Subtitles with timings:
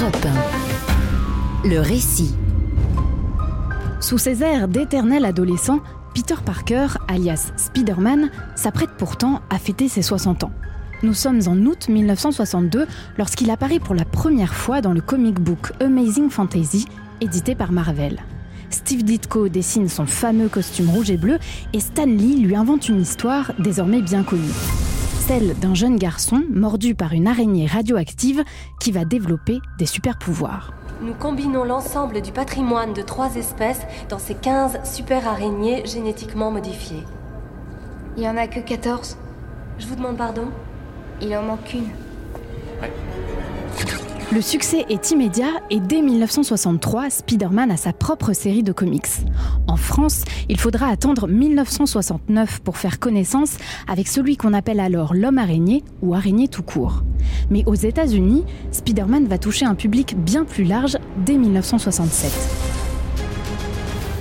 [0.00, 0.26] Europe
[1.64, 1.68] 1.
[1.68, 2.34] Le récit.
[4.00, 5.80] Sous ses airs d'éternel adolescent,
[6.14, 10.52] Peter Parker, alias Spider-Man, s'apprête pourtant à fêter ses 60 ans.
[11.02, 15.72] Nous sommes en août 1962 lorsqu'il apparaît pour la première fois dans le comic book
[15.80, 16.86] Amazing Fantasy,
[17.20, 18.22] édité par Marvel.
[18.70, 21.38] Steve Ditko dessine son fameux costume rouge et bleu
[21.72, 24.52] et Stan Lee lui invente une histoire désormais bien connue.
[25.28, 28.42] Celle d'un jeune garçon mordu par une araignée radioactive
[28.80, 30.72] qui va développer des super pouvoirs.
[31.02, 37.04] Nous combinons l'ensemble du patrimoine de trois espèces dans ces 15 super araignées génétiquement modifiées.
[38.16, 39.18] Il y en a que 14
[39.78, 40.48] Je vous demande pardon?
[41.20, 41.90] Il en manque une.
[44.30, 49.06] Le succès est immédiat et dès 1963, Spider-Man a sa propre série de comics.
[49.66, 53.56] En France, il faudra attendre 1969 pour faire connaissance
[53.86, 57.04] avec celui qu'on appelle alors l'homme araignée ou araignée tout court.
[57.48, 62.77] Mais aux États-Unis, Spider-Man va toucher un public bien plus large dès 1967.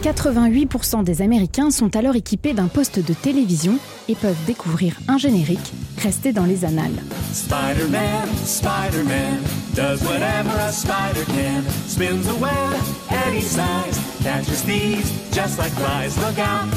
[0.07, 3.77] 88% des Américains sont alors équipés d'un poste de télévision
[4.07, 7.03] et peuvent découvrir un générique resté dans les annales.
[7.33, 9.39] Spider-Man, Spider-Man,
[9.75, 11.61] does whatever a spider can.
[11.89, 12.79] Spins a web
[13.27, 16.15] any size, catches thieves just like flies.
[16.19, 16.73] Look out,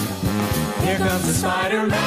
[0.85, 1.99] here comes the Spider-Man.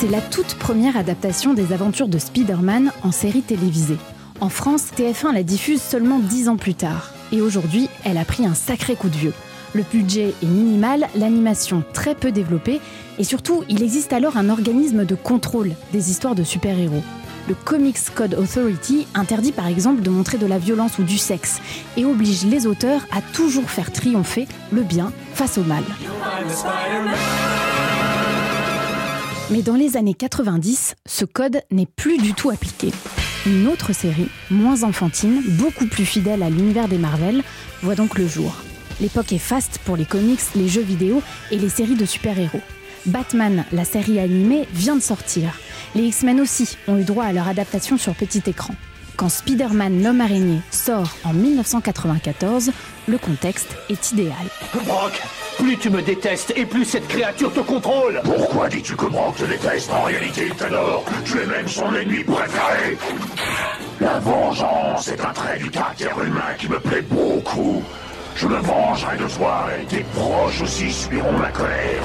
[0.00, 3.98] C'est la toute première adaptation des aventures de Spider-Man en série télévisée.
[4.40, 7.10] En France, TF1 la diffuse seulement 10 ans plus tard.
[7.32, 9.34] Et aujourd'hui, elle a pris un sacré coup de vieux.
[9.74, 12.80] Le budget est minimal, l'animation très peu développée,
[13.18, 17.02] et surtout, il existe alors un organisme de contrôle des histoires de super-héros.
[17.48, 21.60] Le Comics Code Authority interdit par exemple de montrer de la violence ou du sexe,
[21.96, 25.82] et oblige les auteurs à toujours faire triompher le bien face au mal.
[29.50, 32.92] Mais dans les années 90, ce code n'est plus du tout appliqué.
[33.48, 37.42] Une autre série, moins enfantine, beaucoup plus fidèle à l'univers des Marvel,
[37.80, 38.54] voit donc le jour.
[39.00, 42.60] L'époque est faste pour les comics, les jeux vidéo et les séries de super-héros.
[43.06, 45.58] Batman, la série animée, vient de sortir.
[45.94, 48.74] Les X-Men aussi ont eu droit à leur adaptation sur petit écran.
[49.18, 52.70] Quand Spider-Man l'homme araignée sort en 1994,
[53.08, 54.46] le contexte est idéal.
[54.72, 55.20] Brock,
[55.58, 59.44] plus tu me détestes et plus cette créature te contrôle Pourquoi dis-tu que Brock te
[59.44, 61.04] déteste En réalité, il t'adore.
[61.24, 62.96] Tu es même son ennemi préféré.
[64.00, 67.82] La vengeance est un trait du caractère humain qui me plaît beaucoup.
[68.36, 72.04] Je me vengerai de toi et tes proches aussi subiront ma colère.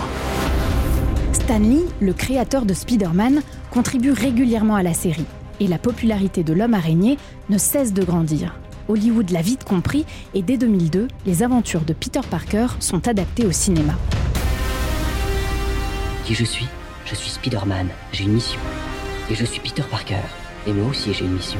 [1.31, 5.28] Stan Lee, le créateur de Spider-Man, contribue régulièrement à la série.
[5.63, 8.53] Et la popularité de l'homme araignée ne cesse de grandir.
[8.90, 13.53] Hollywood l'a vite compris et dès 2002, les aventures de Peter Parker sont adaptées au
[13.53, 13.94] cinéma.
[16.25, 16.68] Qui je suis?
[17.06, 18.59] Je suis Spider-Man, j'ai une mission.
[19.31, 20.19] Et je suis Peter Parker.
[20.68, 21.59] Et moi aussi j'ai une mission.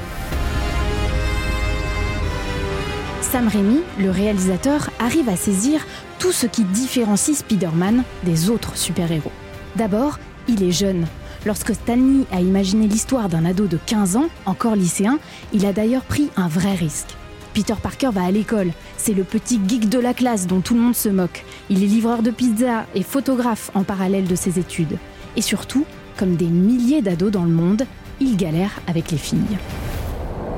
[3.22, 5.80] Sam Raimi, le réalisateur, arrive à saisir
[6.20, 9.32] tout ce qui différencie Spider-Man des autres super-héros.
[9.78, 10.20] D'abord,
[10.50, 11.08] il est jeune.
[11.46, 15.20] Lorsque Stanley a imaginé l'histoire d'un ado de 15 ans, encore lycéen,
[15.52, 17.10] il a d'ailleurs pris un vrai risque.
[17.54, 18.72] Peter Parker va à l'école.
[18.96, 21.44] C'est le petit geek de la classe dont tout le monde se moque.
[21.70, 24.98] Il est livreur de pizza et photographe en parallèle de ses études.
[25.36, 25.86] Et surtout,
[26.18, 27.86] comme des milliers d'ados dans le monde,
[28.22, 29.58] il galère avec les filles.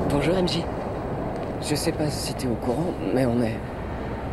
[0.08, 0.60] Bonjour MJ.
[1.68, 3.56] Je sais pas si t'es au courant, mais on est.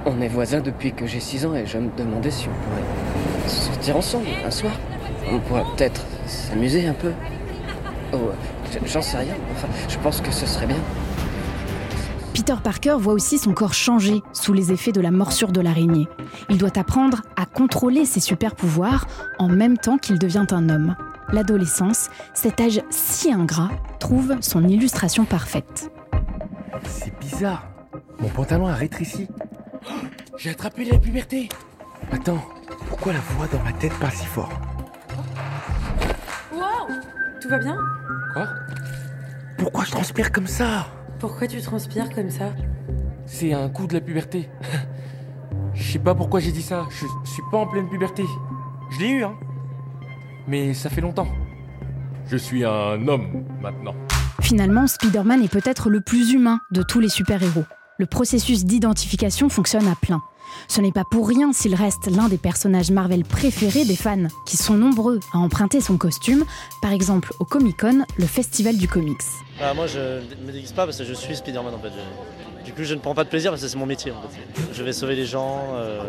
[0.06, 3.50] On est voisins depuis que j'ai 6 ans et je me demandais si on pourrait
[3.50, 4.74] sortir ensemble un soir.
[5.32, 7.12] On pourrait peut-être s'amuser un peu.
[8.14, 8.32] Oh,
[8.86, 9.34] j'en sais rien.
[9.54, 10.78] Enfin, je pense que ce serait bien.
[12.34, 16.08] Peter Parker voit aussi son corps changer sous les effets de la morsure de l'araignée.
[16.50, 19.08] Il doit apprendre à contrôler ses super pouvoirs
[19.38, 20.96] en même temps qu'il devient un homme.
[21.32, 23.70] L'adolescence, cet âge si ingrat,
[24.00, 25.92] trouve son illustration parfaite.
[26.86, 27.66] C'est bizarre.
[28.20, 29.28] Mon pantalon a rétréci.
[30.38, 31.50] J'ai attrapé la puberté.
[32.12, 32.44] Attends,
[32.90, 34.50] pourquoi la voix dans ma tête parle si fort?
[36.54, 36.96] Wow
[37.42, 37.78] Tout va bien?
[38.34, 38.48] Quoi?
[39.58, 40.88] Pourquoi je transpire comme ça?
[41.20, 42.54] Pourquoi tu transpires comme ça?
[43.26, 44.50] C'est un coup de la puberté.
[45.74, 46.86] Je sais pas pourquoi j'ai dit ça.
[46.90, 48.24] Je, je suis pas en pleine puberté.
[48.92, 49.34] Je l'ai eu, hein.
[50.48, 51.28] Mais ça fait longtemps.
[52.28, 53.96] Je suis un homme maintenant.
[54.42, 57.66] Finalement, Spider-Man est peut-être le plus humain de tous les super-héros.
[57.98, 60.22] Le processus d'identification fonctionne à plein.
[60.68, 64.58] Ce n'est pas pour rien s'il reste l'un des personnages Marvel préférés des fans, qui
[64.58, 66.46] sont nombreux à emprunter son costume,
[66.82, 69.18] par exemple au Comic Con, le festival du comics.
[69.62, 71.90] Ah, moi, je me déguise pas parce que je suis Spider-Man en fait.
[71.90, 74.22] Je- Du coup, je ne prends pas de plaisir parce que c'est mon métier en
[74.22, 74.62] fait.
[74.72, 75.74] Je vais sauver les gens.
[75.74, 76.02] euh,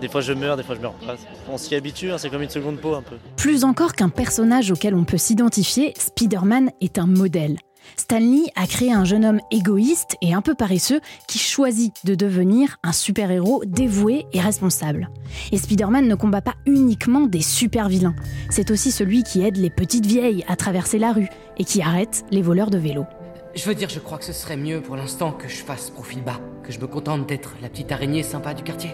[0.00, 1.14] Des fois, je meurs, des fois, je meurs pas.
[1.50, 3.16] On s'y habitue, hein, c'est comme une seconde peau un peu.
[3.38, 7.56] Plus encore qu'un personnage auquel on peut s'identifier, Spider-Man est un modèle.
[7.96, 12.78] Stanley a créé un jeune homme égoïste et un peu paresseux qui choisit de devenir
[12.82, 15.10] un super-héros dévoué et responsable.
[15.52, 18.16] Et Spider-Man ne combat pas uniquement des super-vilains,
[18.50, 21.28] c'est aussi celui qui aide les petites vieilles à traverser la rue
[21.58, 23.06] et qui arrête les voleurs de vélos.
[23.54, 26.22] Je veux dire, je crois que ce serait mieux pour l'instant que je fasse profil
[26.22, 28.90] bas, que je me contente d'être la petite araignée sympa du quartier.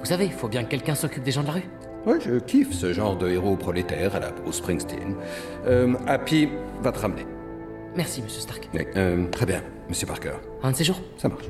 [0.00, 1.68] Vous savez, faut bien que quelqu'un s'occupe des gens de la rue.
[2.04, 5.14] Ouais, je kiffe ce genre de héros prolétaire à la Bruce Springsteen.
[5.66, 6.48] Euh, Happy
[6.82, 7.24] va te ramener.
[7.96, 8.68] Merci, monsieur Stark.
[8.96, 10.32] Euh, très bien, monsieur Parker.
[10.62, 11.44] Un de ces jours Ça marche.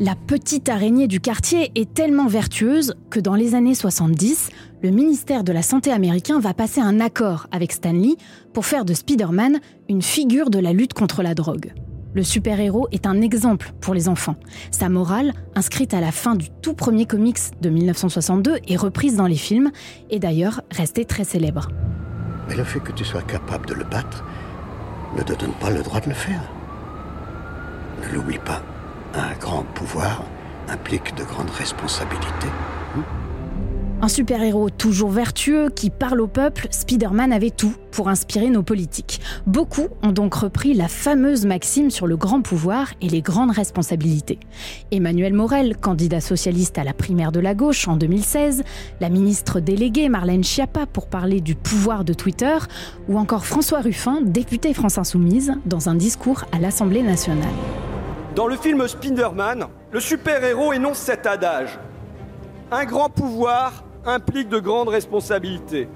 [0.00, 4.50] La petite araignée du quartier est tellement vertueuse que dans les années 70,
[4.82, 8.14] le ministère de la Santé américain va passer un accord avec Stanley
[8.52, 9.58] pour faire de Spider-Man
[9.88, 11.72] une figure de la lutte contre la drogue.
[12.14, 14.36] Le super-héros est un exemple pour les enfants.
[14.70, 19.26] Sa morale, inscrite à la fin du tout premier comics de 1962 et reprise dans
[19.26, 19.72] les films,
[20.10, 21.68] est d'ailleurs restée très célèbre.
[22.48, 24.24] Mais le fait que tu sois capable de le battre
[25.16, 26.40] ne te donne pas le droit de le faire.
[28.02, 28.62] Ne l'oublie pas,
[29.14, 30.22] un grand pouvoir
[30.68, 32.52] implique de grandes responsabilités.
[34.00, 39.20] Un super-héros toujours vertueux qui parle au peuple, Spider-Man avait tout pour inspirer nos politiques.
[39.44, 44.38] Beaucoup ont donc repris la fameuse maxime sur le grand pouvoir et les grandes responsabilités.
[44.92, 48.62] Emmanuel Morel, candidat socialiste à la primaire de la gauche en 2016,
[49.00, 52.56] la ministre déléguée Marlène Schiappa pour parler du pouvoir de Twitter,
[53.08, 57.48] ou encore François Ruffin, député France Insoumise, dans un discours à l'Assemblée nationale.
[58.36, 61.80] Dans le film Spider-Man, le super-héros énonce cet adage.
[62.70, 65.88] Un grand pouvoir implique de grandes responsabilités.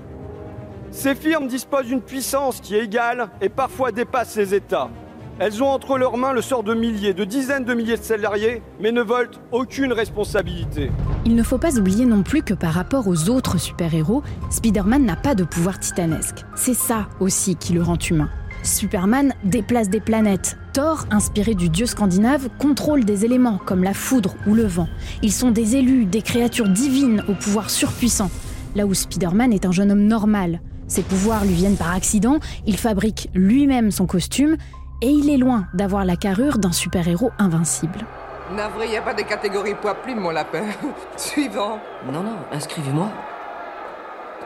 [0.90, 4.90] Ces firmes disposent d'une puissance qui égale et parfois dépasse les États.
[5.38, 8.62] Elles ont entre leurs mains le sort de milliers, de dizaines de milliers de salariés,
[8.80, 10.90] mais ne volent aucune responsabilité.
[11.24, 15.16] Il ne faut pas oublier non plus que par rapport aux autres super-héros, Spider-Man n'a
[15.16, 16.44] pas de pouvoir titanesque.
[16.54, 18.28] C'est ça aussi qui le rend humain.
[18.62, 20.56] Superman déplace des planètes.
[20.72, 24.88] Thor, inspiré du dieu scandinave, contrôle des éléments comme la foudre ou le vent.
[25.22, 28.30] Ils sont des élus, des créatures divines au pouvoir surpuissant.
[28.74, 30.60] Là où Spider-Man est un jeune homme normal.
[30.86, 34.56] Ses pouvoirs lui viennent par accident, il fabrique lui-même son costume
[35.00, 38.06] et il est loin d'avoir la carrure d'un super-héros invincible.
[38.54, 40.64] Navré, il n'y a pas de catégorie poids plume, mon lapin.
[41.16, 41.78] Suivant.
[42.10, 43.10] Non, non, inscrivez-moi.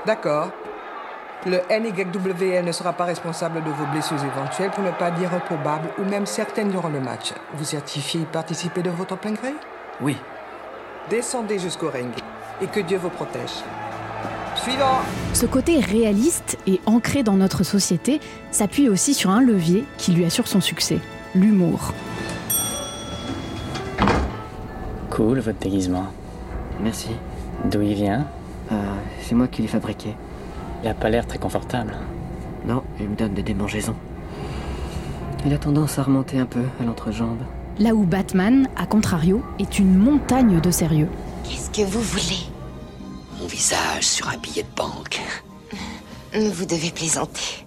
[0.06, 0.50] D'accord.
[1.46, 5.90] Le NYWL ne sera pas responsable de vos blessures éventuelles, pour ne pas dire improbables,
[5.96, 7.34] ou même certaines durant le match.
[7.54, 9.54] Vous certifiez y participer de votre plein gré?
[10.00, 10.16] Oui.
[11.08, 12.10] Descendez jusqu'au ring,
[12.60, 13.62] et que Dieu vous protège.
[14.56, 14.98] Suivant
[15.34, 18.20] Ce côté réaliste et ancré dans notre société
[18.50, 20.98] s'appuie aussi sur un levier qui lui assure son succès,
[21.36, 21.92] l'humour.
[25.10, 26.06] Cool votre déguisement.
[26.80, 27.10] Merci.
[27.64, 28.26] D'où il vient?
[28.72, 28.74] Euh,
[29.22, 30.16] c'est moi qui l'ai fabriqué.
[30.82, 31.94] Il a pas l'air très confortable.
[32.64, 33.96] Non, il me donne des démangeaisons.
[35.44, 37.40] Il a tendance à remonter un peu à l'entrejambe.
[37.78, 41.08] Là où Batman, à contrario, est une montagne de sérieux.
[41.44, 42.40] Qu'est-ce que vous voulez?
[43.40, 45.20] Mon visage sur un billet de banque.
[46.32, 47.66] Vous devez plaisanter.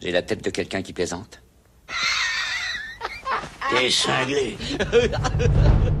[0.00, 1.42] J'ai la tête de quelqu'un qui plaisante.
[3.70, 4.56] T'es cinglé.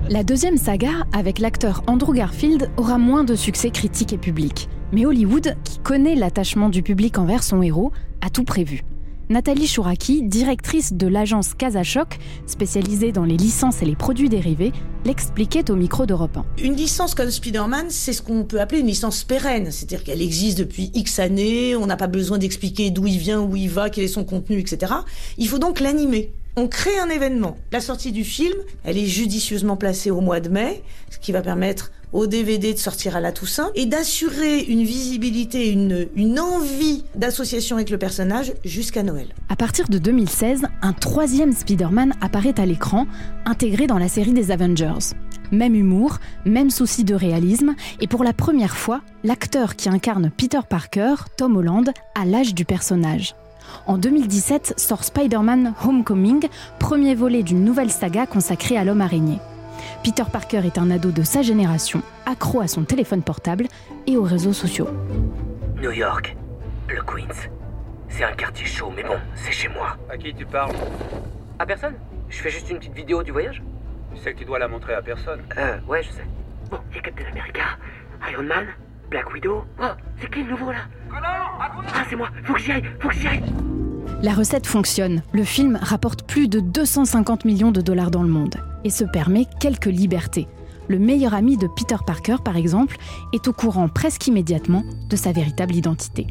[0.08, 4.68] La deuxième saga, avec l'acteur Andrew Garfield, aura moins de succès critique et public.
[4.90, 7.92] Mais Hollywood, qui connaît l'attachement du public envers son héros,
[8.22, 8.84] a tout prévu.
[9.28, 12.16] Nathalie Chouraki, directrice de l'agence Casachoc,
[12.46, 14.72] spécialisée dans les licences et les produits dérivés,
[15.04, 16.64] l'expliquait au micro d'Europe 1.
[16.64, 20.56] Une licence comme Spider-Man, c'est ce qu'on peut appeler une licence pérenne, c'est-à-dire qu'elle existe
[20.56, 24.04] depuis X années, on n'a pas besoin d'expliquer d'où il vient, où il va, quel
[24.04, 24.94] est son contenu, etc.
[25.36, 26.32] Il faut donc l'animer.
[26.56, 27.58] On crée un événement.
[27.70, 31.42] La sortie du film, elle est judicieusement placée au mois de mai, ce qui va
[31.42, 37.76] permettre au DVD de sortir à la Toussaint et d'assurer une visibilité, une, envie d'association
[37.76, 39.28] avec le personnage jusqu'à Noël.
[39.48, 43.06] À partir de 2016, un troisième Spider-Man apparaît à l'écran,
[43.44, 45.14] intégré dans la série des Avengers.
[45.50, 50.60] Même humour, même souci de réalisme, et pour la première fois, l'acteur qui incarne Peter
[50.68, 53.34] Parker, Tom Holland, a l'âge du personnage.
[53.86, 56.48] En 2017 sort Spider-Man Homecoming,
[56.78, 59.38] premier volet d'une nouvelle saga consacrée à l'homme araignée.
[60.02, 63.66] Peter Parker est un ado de sa génération, accro à son téléphone portable
[64.06, 64.88] et aux réseaux sociaux.
[65.80, 66.36] New York,
[66.88, 67.48] le Queens.
[68.08, 69.96] C'est un quartier chaud, mais bon, c'est chez moi.
[70.10, 70.72] À qui tu parles?
[71.58, 71.94] À personne
[72.28, 73.62] Je fais juste une petite vidéo du voyage.
[74.14, 75.40] Tu sais que tu dois la montrer à personne.
[75.58, 76.26] Euh, ouais, je sais.
[76.70, 77.62] Bon, il y a Captain America,
[78.32, 78.66] Iron Man,
[79.10, 79.64] Black Widow.
[79.80, 79.84] Oh,
[80.20, 80.78] c'est qui le nouveau là?
[81.14, 83.42] Ah, c'est moi, faut que j'y aille, faut que j'y aille
[84.22, 85.22] La recette fonctionne.
[85.32, 89.46] Le film rapporte plus de 250 millions de dollars dans le monde et se permet
[89.60, 90.48] quelques libertés.
[90.88, 92.96] Le meilleur ami de Peter Parker, par exemple,
[93.32, 96.26] est au courant presque immédiatement de sa véritable identité.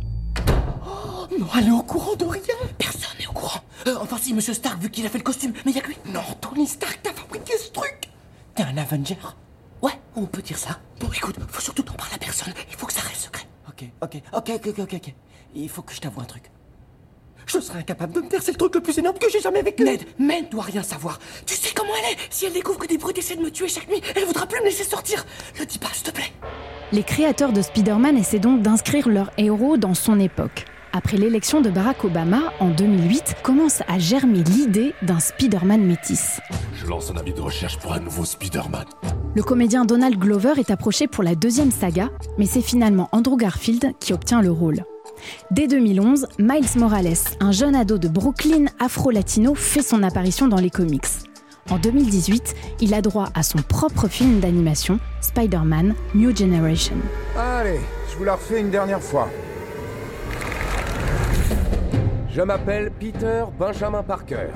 [1.39, 2.41] Non, elle est au courant de rien
[2.79, 5.53] Personne n'est au courant Euh, enfin si, Monsieur Stark, vu qu'il a fait le costume,
[5.65, 5.97] mais y a que lui.
[6.11, 8.09] Non, Tony Stark, t'as fabriqué ce truc
[8.55, 9.17] T'es un Avenger
[9.83, 10.79] Ouais, on peut dire ça.
[10.99, 12.53] Bon, écoute, faut surtout t'en parler à personne.
[12.71, 13.45] Il faut que ça reste secret.
[13.69, 15.13] Ok, ok, ok, ok, ok, ok.
[15.53, 16.49] Il faut que je t'avoue un truc.
[17.47, 19.61] Je serais incapable de me taire, c'est le truc le plus énorme que j'ai jamais
[19.61, 19.83] vécu.
[19.83, 21.17] Ned, Ned doit rien savoir.
[21.45, 23.69] Tu sais comment elle est Si elle découvre que des brutes essaient de me tuer
[23.69, 25.25] chaque nuit, elle voudra plus me laisser sortir.
[25.57, 26.33] Le dis pas, s'il te plaît.
[26.91, 30.65] Les créateurs de Spider-Man essaient donc d'inscrire leur héros dans son époque.
[30.91, 36.41] Après l'élection de Barack Obama en 2008, commence à germer l'idée d'un Spider-Man métis.
[36.73, 38.85] Je lance un avis de recherche pour un nouveau Spider-Man.
[39.35, 43.93] Le comédien Donald Glover est approché pour la deuxième saga, mais c'est finalement Andrew Garfield
[43.99, 44.83] qui obtient le rôle.
[45.51, 50.69] Dès 2011, Miles Morales, un jeune ado de Brooklyn afro-latino, fait son apparition dans les
[50.69, 51.05] comics.
[51.69, 56.95] En 2018, il a droit à son propre film d'animation, Spider-Man New Generation.
[57.37, 59.29] Allez, je vous la refais une dernière fois.
[62.29, 64.47] Je m'appelle Peter Benjamin Parker.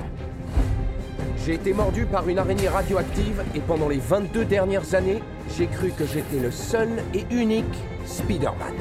[1.44, 5.20] J'ai été mordu par une araignée radioactive et pendant les 22 dernières années,
[5.58, 7.64] j'ai cru que j'étais le seul et unique
[8.06, 8.76] Spider-Man.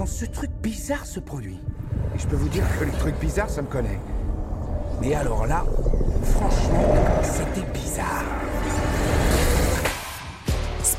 [0.00, 1.60] Quand ce truc bizarre se produit,
[2.14, 4.00] et je peux vous dire que les trucs bizarres, ça me connaît.
[5.02, 5.66] Mais alors là,
[6.22, 8.39] franchement, c'était bizarre.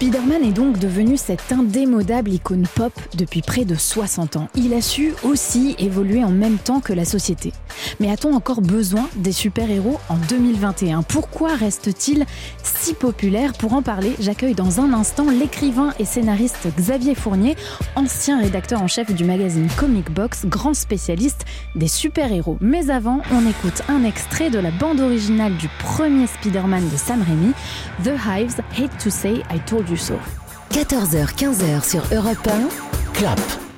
[0.02, 4.48] Spider-Man est donc devenu cette indémodable icône pop depuis près de 60 ans.
[4.56, 7.54] Il a su aussi évoluer en même temps que la société.
[8.00, 12.26] Mais a-t-on encore besoin des super-héros en 2021 Pourquoi reste-t-il
[12.64, 13.54] si populaire?
[13.54, 17.56] Pour en parler, j'accueille dans un instant l'écrivain et scénariste Xavier Fournier,
[17.96, 22.58] ancien rédacteur en chef du magazine Comic Box, grand spécialiste des super-héros.
[22.60, 27.22] Mais avant, on écoute un extrait de la bande originale du premier Spider-Man de Sam
[27.22, 27.54] Raimi,
[28.04, 30.14] The Hives Hate to Say I Told You So.
[30.72, 32.70] 14h-15h sur Europe 1,
[33.14, 33.71] Clap.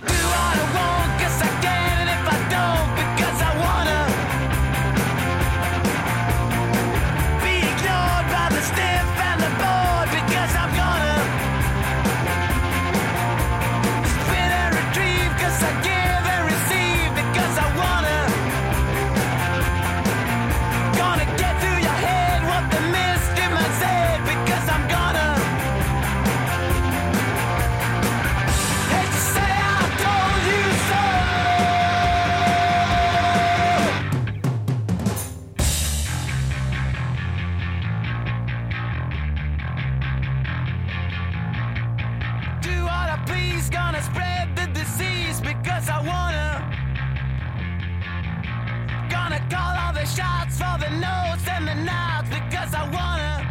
[50.04, 53.43] The shots for the notes and the nods because I wanna.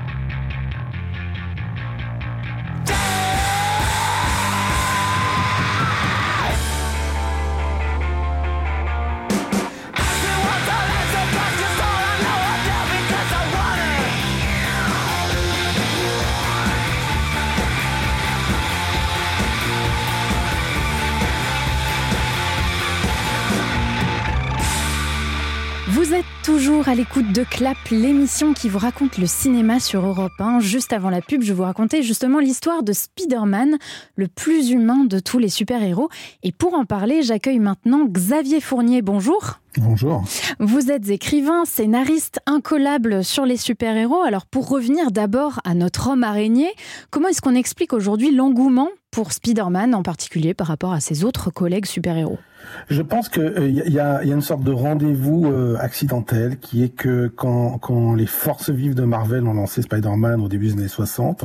[26.53, 30.61] Toujours à l'écoute de Clap, l'émission qui vous raconte le cinéma sur Europe 1.
[30.61, 33.79] Juste avant la pub, je vous racontais justement l'histoire de Spider-Man,
[34.17, 36.11] le plus humain de tous les super-héros.
[36.43, 39.01] Et pour en parler, j'accueille maintenant Xavier Fournier.
[39.01, 39.61] Bonjour.
[39.79, 40.25] Bonjour.
[40.61, 44.21] Vous êtes écrivain, scénariste incollable sur les super-héros.
[44.21, 46.75] Alors pour revenir d'abord à notre homme araignée,
[47.11, 51.51] comment est-ce qu'on explique aujourd'hui l'engouement pour Spider-Man en particulier par rapport à ses autres
[51.51, 52.39] collègues super-héros?
[52.89, 56.83] Je pense qu'il euh, y, a, y, a, une sorte de rendez-vous euh, accidentel qui
[56.83, 60.73] est que quand, quand, les forces vives de Marvel ont lancé Spider-Man au début des
[60.73, 61.45] années 60,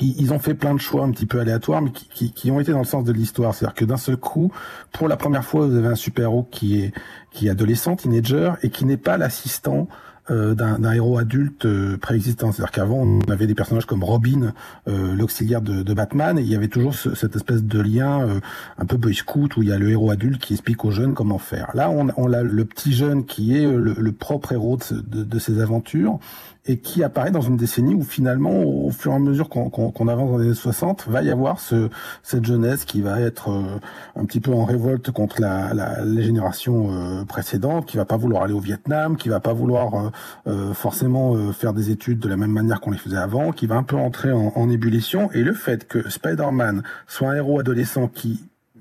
[0.00, 2.50] ils, ils, ont fait plein de choix un petit peu aléatoires, mais qui, qui, qui
[2.50, 3.54] ont été dans le sens de l'histoire.
[3.54, 4.52] C'est-à-dire que d'un seul coup,
[4.92, 6.92] pour la première fois, vous avez un super-héros qui est,
[7.30, 9.88] qui est adolescent, teenager, et qui n'est pas l'assistant
[10.30, 12.52] euh, d'un héros adulte euh, préexistant.
[12.52, 14.54] C'est-à-dire qu'avant, on avait des personnages comme Robin,
[14.88, 18.22] euh, l'auxiliaire de, de, Batman, et il y avait toujours ce, cette espèce de lien
[18.22, 18.40] euh,
[18.78, 21.14] un peu boy scout où il y a le héros adulte qui explique aux jeunes
[21.14, 21.70] comment faire.
[21.74, 25.24] Là, on, on a le petit jeune qui est le, le propre héros de, de,
[25.24, 26.18] de, ses aventures
[26.64, 29.92] et qui apparaît dans une décennie où finalement, au fur et à mesure qu'on qu
[29.92, 31.88] qu avance dans les années 60, va y avoir ce,
[32.22, 33.80] cette jeunesse qui va être euh,
[34.14, 38.16] un petit peu en révolte contre la, la, les générations euh, précédentes, qui va pas
[38.16, 40.12] vouloir aller au Vietnam, qui va pas vouloir
[40.46, 43.76] euh, forcément faire des études de la même manière qu'on les faisait avant, qui va
[43.76, 45.30] un peu entrer en, ébullition.
[45.32, 48.40] Et le fait que Spider-Man soit un héros adolescent qui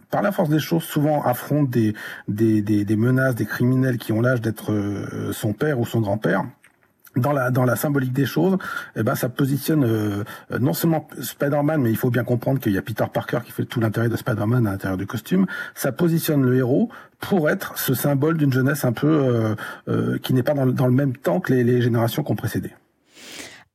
[0.10, 1.96] par la force des choses, souvent affronte des
[2.28, 4.74] menaces, des criminels qui ont l'âge d'être
[5.32, 6.46] son père ou son grand-père,
[7.16, 8.58] dans la dans la symbolique des choses,
[8.96, 10.24] eh ben ça positionne euh,
[10.60, 13.66] non seulement Spider-Man, mais il faut bien comprendre qu'il y a Peter Parker qui fait
[13.66, 15.46] tout l'intérêt de Spider-Man à l'intérieur du costume.
[15.76, 16.90] Ça positionne le héros
[17.20, 19.56] pour être ce symbole d'une jeunesse un peu euh,
[19.88, 22.72] euh, qui n'est pas dans, le même temps que les, les générations qui ont précédé.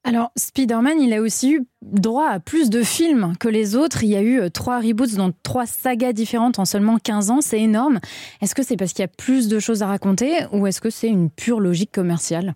[0.07, 4.05] Alors, Spider-Man, il a aussi eu droit à plus de films que les autres.
[4.05, 7.41] Il y a eu euh, trois reboots dans trois sagas différentes en seulement 15 ans.
[7.41, 7.99] C'est énorme.
[8.41, 10.91] Est-ce que c'est parce qu'il y a plus de choses à raconter ou est-ce que
[10.91, 12.55] c'est une pure logique commerciale?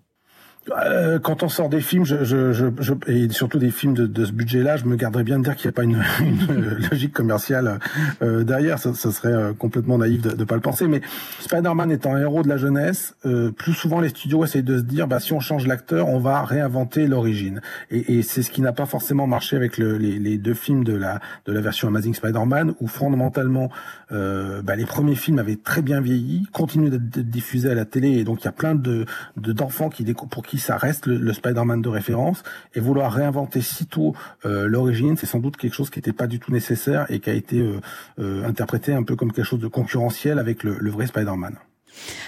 [1.23, 4.31] Quand on sort des films, je, je, je, et surtout des films de, de ce
[4.31, 7.79] budget-là, je me garderais bien de dire qu'il n'y a pas une, une logique commerciale
[8.21, 8.79] euh, derrière.
[8.79, 10.87] Ça, ça, serait euh, complètement naïf de ne pas le penser.
[10.87, 11.01] Mais
[11.39, 14.83] Spider-Man étant un héros de la jeunesse, euh, plus souvent les studios essayent de se
[14.83, 17.61] dire, bah, si on change l'acteur, on va réinventer l'origine.
[17.89, 20.83] Et, et c'est ce qui n'a pas forcément marché avec le, les, les, deux films
[20.83, 23.69] de la, de la version Amazing Spider-Man, où fondamentalement,
[24.11, 28.09] euh, bah, les premiers films avaient très bien vieilli, continuent d'être diffusés à la télé,
[28.09, 29.05] et donc il y a plein de
[29.37, 32.43] d'enfants qui découvrent pour qui ça reste le, Spider-Man de référence
[32.75, 34.15] et vouloir réinventer sitôt
[34.45, 37.29] euh, l'origine, c'est sans doute quelque chose qui n'était pas du tout nécessaire et qui
[37.29, 37.79] a été euh,
[38.19, 41.55] euh, interprété un peu comme quelque chose de concurrentiel avec le vrai Spider-Man.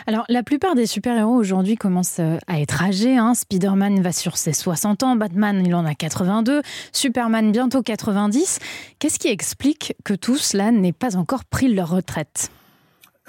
[0.07, 3.17] Alors, la plupart des super-héros aujourd'hui commencent euh, à être âgés.
[3.17, 3.33] Hein.
[3.33, 8.59] Spider-Man va sur ses 60 ans, Batman, il en a 82, Superman bientôt 90.
[8.99, 12.51] Qu'est-ce qui explique que tous cela n'aient pas encore pris leur retraite?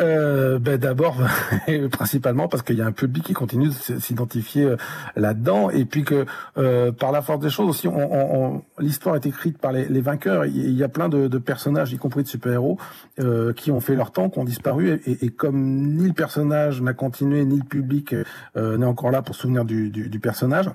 [0.00, 1.18] Euh, ben d'abord
[1.92, 4.76] principalement parce qu'il y a un public qui continue de s'identifier euh,
[5.16, 5.70] là-dedans.
[5.70, 6.26] Et puis que
[6.58, 10.46] euh, par la force des choses aussi on, on, l'histoire est écrite par les, vainqueurs.
[10.46, 12.78] Il y a plein de, personnages y compris de super-héros
[13.20, 15.00] euh, qui ont fait leur temps qui ont disparu.
[15.06, 18.14] Et, comme ni le personnage n'a continué ni le public
[18.56, 20.70] euh, n'est encore là pour se souvenir du, du, du personnage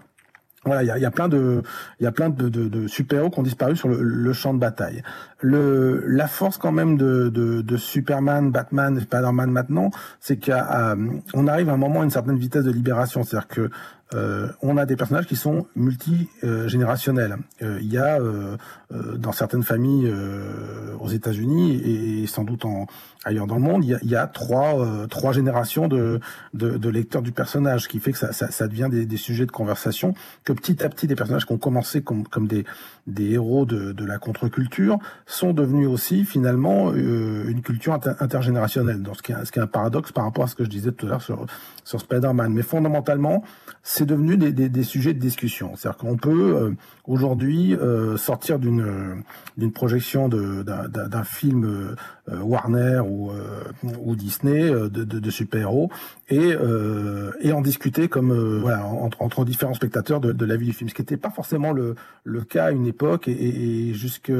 [0.65, 1.61] voilà, il y a, plein de,
[1.99, 4.59] il y a plein de, de, de super-héros qui ont disparu sur le, champ de
[4.59, 5.03] bataille.
[5.41, 11.69] Le, la force quand même de, de, de Superman, Batman, Spider-Man maintenant, c'est qu'on arrive
[11.69, 13.69] à un moment à une certaine vitesse de libération, c'est-à-dire que
[14.15, 17.37] euh, on a des personnages qui sont multigénérationnels.
[17.61, 18.57] Euh, il y a euh,
[18.91, 21.75] euh dans certaines familles euh, aux États-Unis
[22.23, 22.87] et, sans doute en,
[23.25, 26.19] ailleurs dans le monde, il y a, y a trois, euh, trois générations de,
[26.53, 29.17] de, de, lecteurs du personnage, ce qui fait que ça, ça, ça devient des, des,
[29.17, 30.13] sujets de conversation,
[30.43, 32.65] que petit à petit des personnages qui ont commencé comme, comme des,
[33.07, 34.97] des héros de, de la contre-culture
[35.29, 39.61] sont devenus aussi finalement une culture inter intergénérationnelle, donc ce qui, est, ce qui est
[39.61, 41.45] un paradoxe par rapport à ce que je disais tout à l'heure sur,
[41.83, 42.51] sur Spider-Man.
[42.51, 43.43] Mais fondamentalement,
[43.83, 45.73] c'est devenu des, des, des, sujets de discussion.
[45.75, 46.71] C'est-à-dire qu'on peut euh,
[47.05, 49.23] aujourd'hui euh, sortir d'une
[49.57, 51.95] d'une projection d'un film
[52.31, 53.63] euh, Warner ou, euh,
[54.01, 55.89] ou Disney euh, de, de, de super-héros
[56.29, 60.67] et, euh, et en discuter comme voilà entre, entre différents spectateurs de, de la vie
[60.67, 63.89] du film, ce qui n'était pas forcément le, le cas à une époque et, et,
[63.89, 64.31] et jusque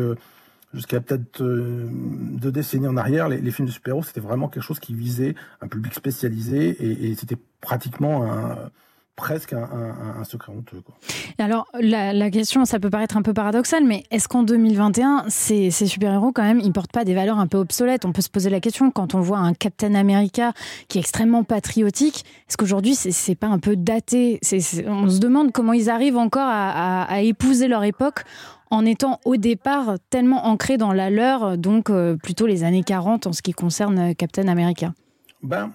[0.74, 4.80] jusqu'à peut-être euh, deux décennies en arrière, les, films de super-héros, c'était vraiment quelque chose
[4.80, 8.72] qui visait un public spécialisé et c'était pratiquement un,
[9.20, 10.82] presque un, un, un secret honteux.
[10.82, 10.96] Quoi.
[11.38, 15.26] Et alors, la, la, question, ça peut paraître un peu paradoxal, mais est-ce qu'en 2021,
[15.28, 18.06] ces, ces super-héros, quand même, ils portent pas des valeurs un peu obsolètes?
[18.06, 20.54] On peut se poser la question, quand on voit un Captain America
[20.88, 24.40] qui est extrêmement patriotique, est-ce qu'aujourd'hui, c'est pas un peu daté?
[24.88, 28.24] On se demande comment ils arrivent encore à, à, à épouser leur époque
[28.72, 33.28] en étant au départ tellement ancrés dans la leur, donc euh, plutôt les années 40
[33.28, 34.94] en ce qui concerne Captain America?
[35.42, 35.72] Ben,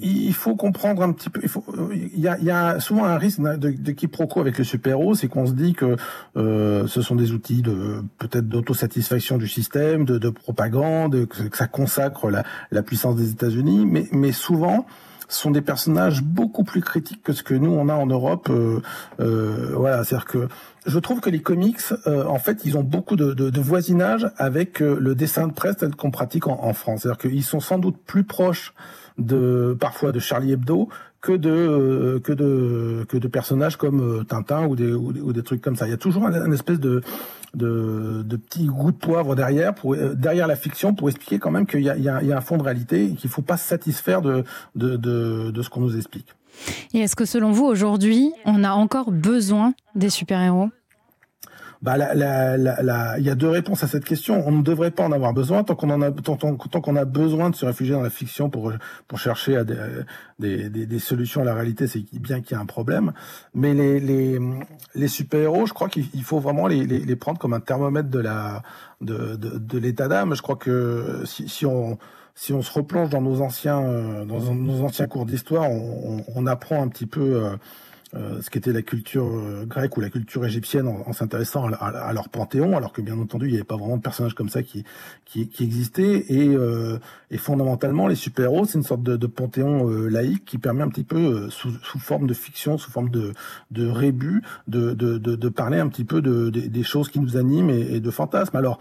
[0.00, 1.40] il faut comprendre un petit peu.
[1.42, 4.58] Il, faut, il, y, a, il y a souvent un risque de, de quiproquo avec
[4.58, 5.96] les super-héros, c'est qu'on se dit que
[6.36, 11.66] euh, ce sont des outils de peut-être d'autosatisfaction du système, de, de propagande, que, ça
[11.66, 14.86] consacre la, la puissance des États-Unis, mais, mais souvent
[15.28, 18.48] sont des personnages beaucoup plus critiques que ce que nous on a en Europe.
[18.50, 18.80] Euh,
[19.20, 20.48] euh, voilà, c'est-à-dire que
[20.86, 24.30] je trouve que les comics, euh, en fait, ils ont beaucoup de, de, de voisinage
[24.38, 27.02] avec euh, le dessin de presse tel qu'on pratique en, en France.
[27.02, 28.72] C'est-à-dire qu'ils sont sans doute plus proches
[29.18, 30.88] de parfois de Charlie Hebdo
[31.20, 35.42] que de euh, que de que de personnages comme euh, Tintin ou des, ou des,
[35.42, 35.86] trucs comme ça.
[35.86, 37.02] Il y a toujours un, espèce de
[37.54, 41.50] de, de petits goûts de poivre derrière pour euh, derrière la fiction pour expliquer quand
[41.50, 43.56] même qu'il y a, y, y a un fond de réalité et qu'il faut pas
[43.56, 44.44] se satisfaire de
[44.76, 46.28] de, de, de ce qu'on nous explique.
[46.94, 50.70] Et est-ce que selon vous aujourd'hui on a encore besoin des super-héros?
[51.80, 54.42] Bah, la, la, la, il y a deux réponses à cette question.
[54.46, 56.96] On ne devrait pas en avoir besoin tant qu'on en a tant, tant, tant qu'on
[56.96, 58.72] a besoin de se réfugier dans la fiction pour
[59.06, 59.76] pour chercher à des,
[60.38, 63.12] des, des, des solutions à la réalité, c'est bien qu'il y a un problème.
[63.54, 64.40] Mais les les,
[64.94, 68.08] les super héros, je crois qu'il faut vraiment les, les, les prendre comme un thermomètre
[68.08, 68.62] de la
[69.00, 70.34] de de, de l'état d'âme.
[70.34, 71.96] Je crois que si, si on
[72.34, 73.80] si on se replonge dans nos anciens
[74.26, 77.44] dans nos anciens cours d'histoire, on, on, on, apprend un petit peu.
[77.44, 77.56] Euh,
[78.14, 82.28] euh, ce qu'était la culture euh, grecque ou la culture égyptienne en, s'intéressant à, leur
[82.28, 84.84] panthéon, alors que bien entendu il n'y avait pas vraiment de personnages comme ça qui
[85.28, 86.24] qui, qui existaient.
[86.28, 86.98] Et, euh,
[87.30, 90.88] et fondamentalement, les super-héros, c'est une sorte de, de panthéon euh, laïque qui permet un
[90.88, 93.32] petit peu, euh, sous, sous, forme de fiction, sous forme de,
[93.70, 97.36] de rébus, de, de, de, de parler un petit peu de, des choses qui nous
[97.36, 98.56] animent et, et de fantasmes.
[98.56, 98.78] Alors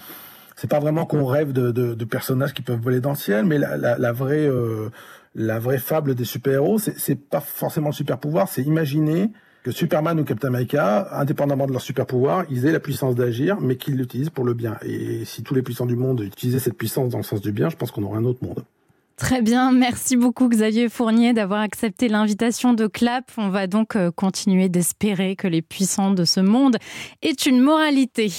[0.56, 3.46] c'est pas vraiment qu'on rêve de, de, de, personnages qui peuvent voler dans le ciel,
[3.46, 4.90] mais la, la, la vraie euh,
[5.38, 9.30] la vraie fable des super-héros, c'est pas forcément le super-pouvoir, c'est imaginer
[9.64, 13.78] que Superman ou Captain America, indépendamment de leur super-pouvoir, ils aient la puissance d'agir, mais
[13.78, 14.78] qu'ils l'utilisent pour le bien.
[14.82, 17.70] Et si tous les puissants du monde utilisaient cette puissance dans le sens du bien,
[17.70, 18.64] je pense qu'on aurait un autre monde.
[19.18, 23.32] Très bien, merci beaucoup Xavier Fournier d'avoir accepté l'invitation de CLAP.
[23.38, 26.78] On va donc euh, continuer d'espérer que les puissants de ce monde
[27.24, 28.30] aient une moralité.